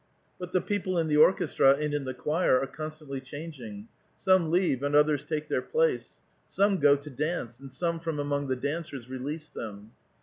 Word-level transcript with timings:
But 0.39 0.51
the 0.51 0.61
people 0.61 0.97
in 0.97 1.09
the 1.09 1.17
orchestra 1.17 1.73
and 1.75 1.93
in 1.93 2.05
the 2.05 2.13
choir 2.15 2.59
are 2.59 2.65
con 2.65 2.89
stantly 2.89 3.23
changing; 3.23 3.87
some 4.17 4.49
leave, 4.49 4.81
and 4.81 4.95
others 4.95 5.23
take 5.23 5.47
their 5.47 5.61
place. 5.61 6.13
Some 6.49 6.79
go 6.79 6.95
to 6.95 7.09
dance, 7.11 7.59
and 7.59 7.71
some 7.71 7.99
from 7.99 8.17
among 8.17 8.47
the 8.47 8.55
dancers 8.55 9.11
release 9.11 9.51
them. 9.51 9.91